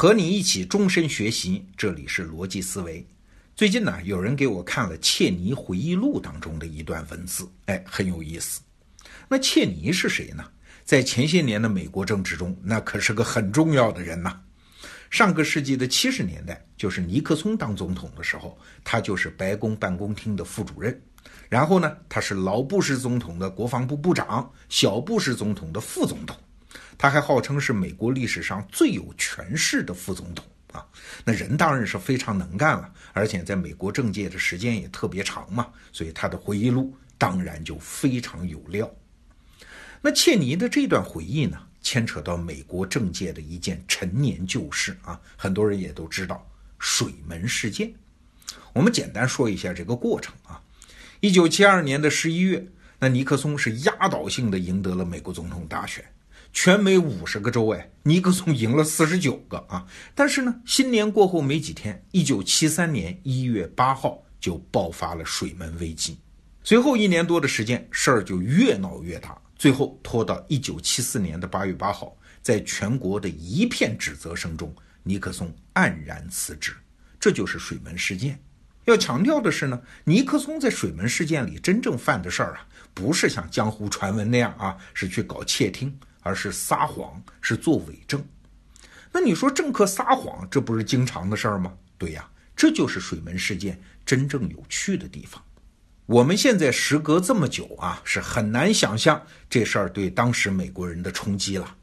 [0.00, 3.06] 和你一起终身学习，这里是逻辑思维。
[3.54, 8.62] 最近呢，有人给我看了切尼回忆录当中的一段文字，哎，很有意思。
[9.28, 10.42] 那切尼是谁呢？
[10.86, 14.40] 在前些年的美国政治中，那可是个很重要的人呐。
[15.10, 20.98] 上个世纪的七十年代，就是尼克松当总统的时候，他就是白宫办公厅的副主任。
[21.50, 26.34] 然后呢，他是老布什总统的国防部部长，小布什总统的副总统。
[26.96, 30.86] 他还号称是美国历史上最有权势的副总统啊，
[31.24, 38.88] 那人当然是非常能干了，而且在美国政界的时间也特别长嘛，所以他的回忆录当然就非常有料。
[40.00, 46.46] 那切尼的这段回忆呢，牵扯到美国政界的一件陈年旧事啊，很多人也都知道
[46.78, 47.92] 水门事件。
[48.72, 50.62] 我们简单说一下这个过程啊，
[51.20, 52.64] 一九七二年的十一月，
[52.98, 56.04] 那尼克松是压倒性的赢得了美国总统大选。
[56.52, 59.86] 全美五十个州，哎，尼克松赢了四十九个啊！
[60.14, 66.18] 但是呢，新年过后没几天，一九七三年一月八号就爆发了水门危机。
[66.64, 76.74] 随后一年多的时间，事儿就越闹越大，最后拖到一九七四年的八月八号，在全国的一片指责声中，尼克松黯然辞职。
[77.18, 78.38] 这就是水门事件。
[78.86, 85.96] 要强调的是呢，尼克松在水门事件里真正犯的事儿啊，不是像江湖传闻那样啊，是去搞窃听。
[86.20, 88.24] 而是撒谎，是做伪证。
[89.12, 91.72] 那你说政客撒谎，这不是经常的事儿吗？
[91.98, 95.42] 对呀，这就是水门事件真正有趣的地方。
[96.06, 101.76] 我们现在时隔这么久啊，是很难想象这事儿对当时美国人的冲击了。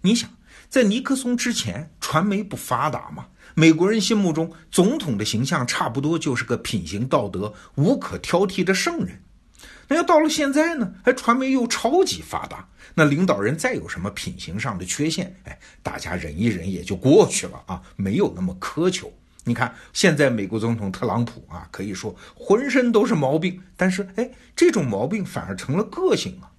[0.00, 0.30] 你想，
[0.68, 9.22] 在尼克松之前，传媒不发达嘛，美国人心目中总统的形象差不多就是个品行道德无可挑剔的圣人。
[9.88, 19.12] 那要到了现在呢，还传媒又超级发达，那领导人再有什么品行上的缺陷，哎，大家忍一忍也就过去了啊，没有那么苛求。
[19.44, 26.50] 你看现在美国总统特朗普啊，可以说浑身都是毛病，但是哎，这种毛病反而成了个性啊。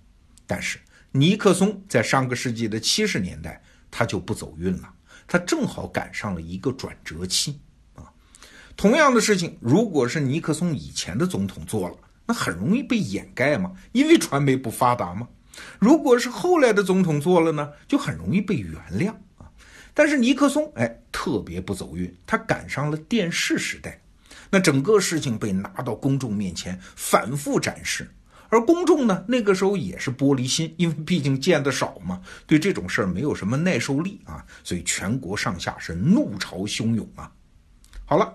[0.45, 0.77] 但是
[1.11, 4.93] 尼克松在上个世纪的七十年代，他就不走运了，
[5.27, 7.59] 他正好赶上了一个转折期
[7.95, 8.05] 啊。
[8.77, 11.95] 同样的事情，如果是尼克松以前的总统做了。
[12.25, 15.27] 那很容易被掩盖嘛，因为传媒不发达嘛。
[15.79, 19.49] 如果是后来的总统做了呢，就很容易被原谅啊。
[19.93, 24.01] 但是尼克松哎，特别不走运，他赶上了电视时代，
[24.49, 28.09] 那整个事情被拿到公众面前反复展示，
[28.49, 37.31] 而公众呢，那个时候也是玻璃心，因为毕竟见得少嘛，对这种事儿没有什么耐受力啊，所以全国上下是怒潮汹涌啊。
[38.05, 38.33] 好了，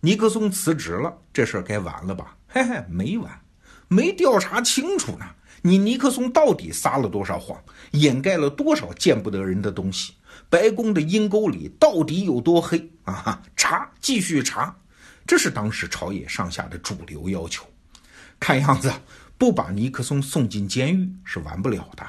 [0.00, 2.36] 尼克松辞职了，这事儿该完了吧？
[2.46, 3.40] 嘿嘿，没完，
[3.88, 5.26] 没调查清楚呢。
[5.60, 7.60] 你尼克松到底撒了多少谎，
[7.90, 10.14] 掩盖了多少见不得人的东西？
[10.48, 13.42] 白宫的阴沟里到底有多黑啊？
[13.56, 14.74] 查，继续查，
[15.26, 17.66] 这是当时朝野上下的主流要求。
[18.38, 18.92] 看样子
[19.36, 22.06] 不把尼克松送进监狱是完不了的。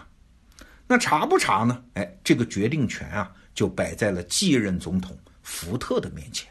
[0.86, 1.84] 那查不查呢？
[1.96, 6.48] 哎，这个决定权啊，就摆在了继任总统福特的面前。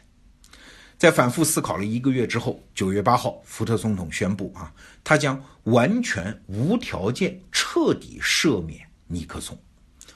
[0.99, 4.69] 在反复思考了一个月之后，九月八号，福特总统宣布啊，
[5.01, 9.57] 他将完全无条件、彻底赦免尼克松。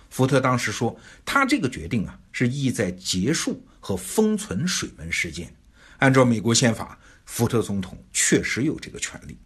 [0.10, 5.56] 福特当时说，他这个决定啊，是意在结束和封存水门事件。
[6.00, 9.38] 按照美国宪法，福特总统确实有这个权利。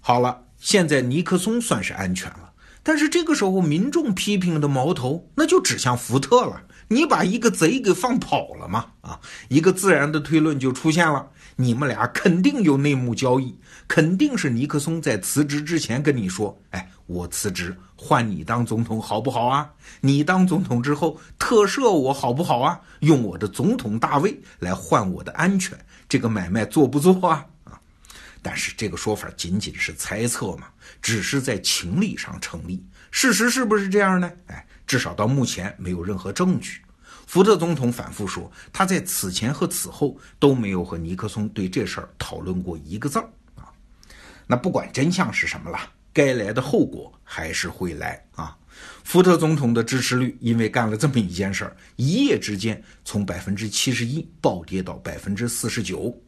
[0.00, 2.47] 好了，现在尼克松算是安全了，
[2.88, 6.62] 但是这个时候，民众批评的矛头那就指向福特了。
[6.88, 8.86] 你把一个贼给放跑了嘛？
[9.02, 13.54] 啊，一个自然的推论就出现了，你们俩肯定有内幕交易，
[13.86, 19.70] 肯定是尼克松在辞职之前跟你说，哎，我辞职换你当总统好不好啊？
[20.00, 22.80] 你当总统之后特赦我好不好啊？
[23.00, 25.78] 用我的总统大位来换我的安全，
[26.08, 27.44] 这个买卖做不做啊？
[28.42, 30.68] 但是这个说法仅仅是猜测嘛，
[31.02, 34.30] 只是在情理上成立，事实是不是这样呢？
[34.46, 34.64] 哎。
[34.86, 36.80] 至少到目前没有任何证据。
[37.26, 43.68] 福特总统反复说，他在此前和此后都没有和尼克松对这事儿讨论过一个字儿啊。
[44.46, 45.78] 那不管真相是什么了，
[46.10, 48.56] 该来的后果还是会来啊。
[49.04, 56.18] 福特总统的支持率因为干了这么一件事儿，一夜之间从百分之七十一暴跌到百分之四十九。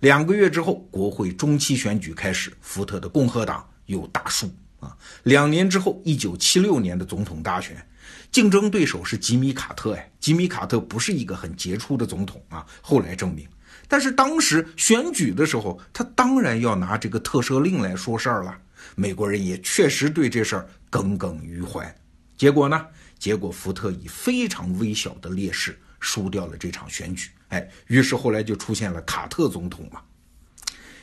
[0.00, 4.96] 两个月之后，国会中期选举开始，福特的共和党又大输啊。
[5.24, 7.86] 两年之后，一九七六年的总统大选。
[8.32, 13.46] 竞争对手是吉米·卡特，哎，吉米·卡特不是一个很杰出的总统啊，后来证明。
[13.88, 18.56] 但是当时选举的时候，他当然要拿这个特赦令来说事儿了。
[18.94, 21.94] 美国人也确实对这事儿耿耿于怀。
[22.38, 22.86] 结果呢？
[23.18, 27.28] 结果福特以非常微小的劣势输掉了这场选举。
[27.50, 30.00] 哎，于是后来就出现了卡特总统嘛。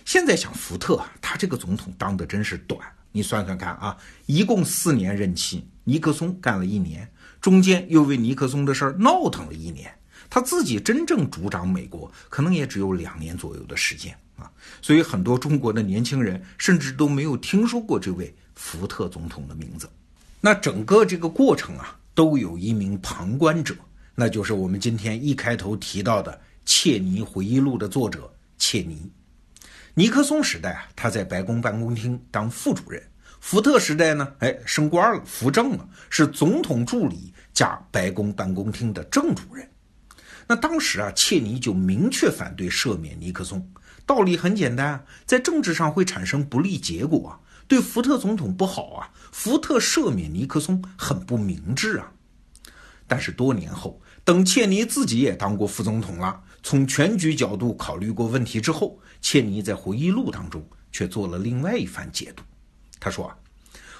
[0.03, 2.79] 现在想福特啊，他这个总统当的真是短。
[3.13, 7.09] 你算算看啊，一共四年任期，尼克松干了一年，
[7.41, 9.91] 中间又为尼克松的事儿闹腾了一年，
[10.29, 14.51] 他自己真正主掌美国，可能也只有两年左右的时间啊。
[14.81, 19.89] 所以很多中国的年轻人甚至都没有听说过这位福特总统的名字。
[20.39, 23.75] 那整个这个过程啊，都有一名旁观者，
[24.19, 26.31] 那就是我们今天一开头提到的
[26.65, 29.11] 《切尼回忆录》的作者切尼。
[29.93, 32.99] 尼克松时代啊，他在白宫办公厅当副主任；
[33.39, 39.69] 福特时代呢，哎，升官了，扶正了，是总统助理加白宫办公厅的正主任。
[40.47, 43.71] 那当时啊，切尼就明确反对赦免尼克松，
[44.03, 52.11] 道理很简单啊，在政治上会产生不利结果啊，对福特总统不好啊，福特赦免尼克松很不明智啊。
[53.09, 58.99] 但是多年后，等切尼自己也当过副总统了，从全局角度考虑过问题之后。
[59.21, 62.43] 切尼在回忆录当中却做了另外一番解读。
[62.99, 63.37] 他说：“啊，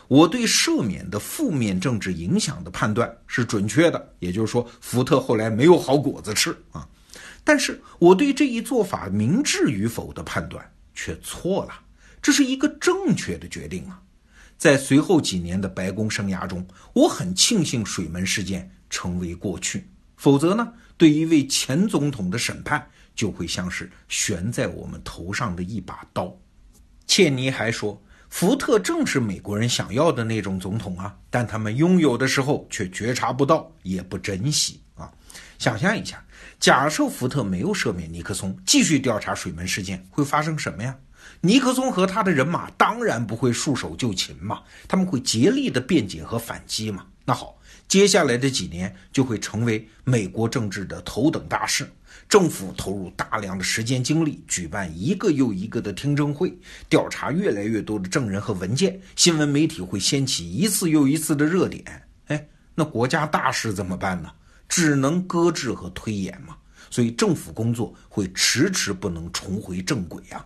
[0.09, 6.85] 我对赦免的负面政治影响的判断是准确的，也就是说，福特后来没有好果子吃啊。
[7.45, 11.73] 但是我对这一做法明智与否的判断却错了。
[12.21, 14.01] 这是一个正确的决定啊！
[14.57, 22.85] 在随后几年的白宫生涯中，我很庆幸水门事件成为过去，否则呢，对一位前总统的审判。”
[23.17, 26.31] 就会像是悬在我们头上的一把刀。
[27.07, 27.99] 切尼还说，
[28.29, 35.11] 福特正是美国人想要的那种总统啊，但他们拥有的时候却觉察不到，也不珍惜啊。
[35.57, 36.23] 想象一下，
[36.59, 40.95] 假设福特没有赦免尼克松，继续调查水门事件，会发生什么呀？
[41.41, 47.03] 尼克松和他的人马当然不会束手就擒嘛，他们会竭力的辩解和反击嘛。
[47.25, 47.56] 那好，
[47.87, 51.89] 接下来的几年就会成为美国政治的头等大事。
[52.27, 56.53] 政府投入大量的时间精力，举办一个又一个的听证会，
[56.89, 58.99] 调查越来越多的证人和文件。
[59.15, 61.83] 新闻媒体会掀起一次又一次的热点。
[62.25, 64.29] 哎，那国家大事怎么办呢？
[64.67, 66.57] 只能搁置和推延嘛。
[66.89, 70.45] 所以政府工作会迟迟不能重回正轨啊。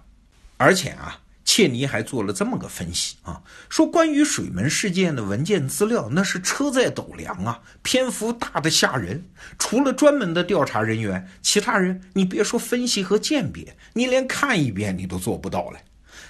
[0.57, 1.19] 而且啊。
[1.53, 9.21] 切尼还做了这么个分析啊，说关于水门事件的文件资料那是车载斗量啊，篇幅大的吓人。
[9.59, 15.79] 除了专门的调查人员，其他人你别说分析和鉴别，你连看一遍你都做不到嘞。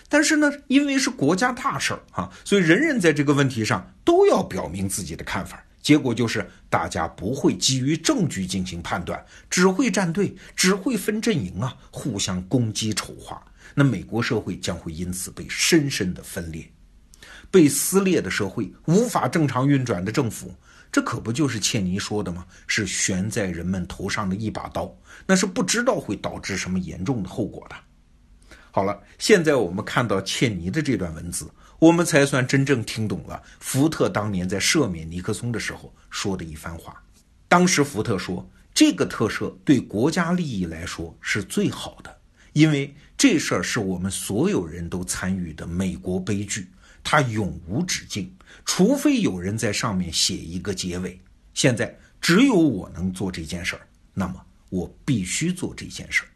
[0.09, 5.63] 但是呢，因为是国家大事儿啊，所以人人在这个问题上都要表明自己的看法。
[5.83, 13.39] 结果就是大家不会基于证据进行判断，只会站队，只会分阵营啊，互相攻击丑化。
[13.73, 16.69] 那美国社会将会因此被深深的分裂，
[17.49, 20.53] 被撕裂的社会，无法正常运转的政府，
[20.91, 22.45] 这可不就是切尼说的吗？
[22.67, 24.93] 是悬在人们头上的一把刀，
[25.25, 27.75] 那是不知道会导致什么严重的后果的。
[28.71, 37.01] 好了，现在我们看到切尼的这段文字，我们才算真正听懂了福特当年在赦免尼克松的时候说的一番话。
[37.47, 42.17] 当时福特说，这个特赦对国家利益来说是最好的。
[42.53, 46.67] 因为这事儿是我们所有人都参与的美国悲剧，
[47.03, 48.35] 它永无止境，
[48.65, 51.21] 除非有人在上面写一个结尾。
[51.53, 56.29] 现在只有我能做这件事儿，那么我必须做这件事儿。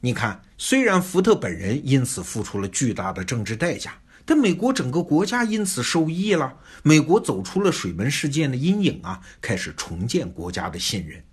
[0.00, 6.54] 你看，虽然福特本人因此付出了巨大的政治代价，但美国整个国家因此受益了。
[6.82, 11.24] 美国走出了水门事件的阴影啊，开始重建国家的信任。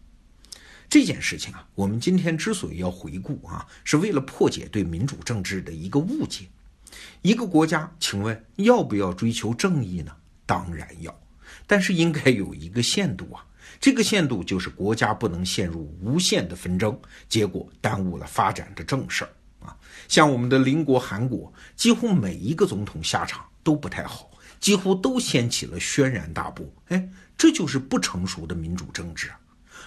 [0.90, 6.46] 这件事情啊，我们今天之所以要回顾啊，是为了破解对民主政治的一个误解。
[7.22, 10.12] 一个国家，请问要不要追求正义呢？
[10.46, 11.14] 当然要，
[11.66, 13.44] 但是应该有一个限度啊。
[13.82, 19.30] 这个限度就是国家不能陷入无限的纷争，结果耽误了发展的正事儿
[19.60, 19.76] 啊。
[20.08, 26.66] 像我们的邻国韩国，几乎每一个总统下场都不太好，几乎都掀起了轩然大波。
[26.88, 29.38] 哎，这就是不成熟的民主政治啊。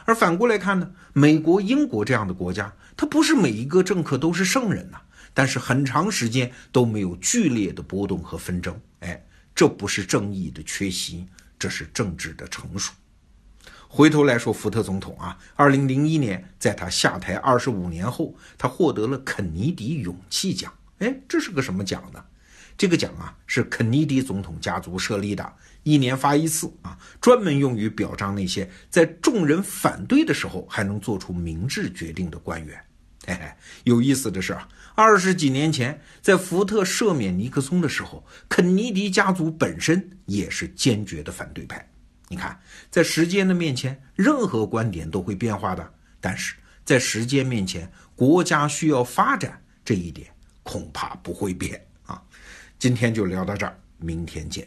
[0.04, 4.98] 而反过来看呢，美国、英国这样的国家，它不是每一个政客都是圣人呐，
[5.32, 8.78] 但是很长时间都没有剧烈的波动和纷争。
[9.00, 11.26] 哎，这不是正义的缺席，
[11.58, 12.92] 这是政治的成熟。
[13.88, 20.72] 回头来说，福特总统啊，二零零一年在他下台二十五年后，他获得了肯尼迪勇气奖。
[20.98, 22.24] 哎，这是个什么奖呢？
[22.80, 32.82] 这个奖啊，是肯尼迪总统家族设立的，一年发一次啊，专门用于表彰那些在众人反对的时候还能做出明智决定的官员。
[33.26, 33.52] 嘿嘿，
[33.84, 41.86] 有意思的是啊，二十几年前，在福特赦免尼克松的时候，肯尼迪家族本身也是坚决的反对派。
[42.28, 42.58] 你看，
[42.90, 45.86] 在时间的面前，任何观点都会变化的，
[46.18, 46.54] 但是
[46.86, 50.28] 在时间面前，国家需要发展这一点
[50.62, 51.78] 恐怕不会变。
[52.80, 54.66] 今天就聊到这儿明天见。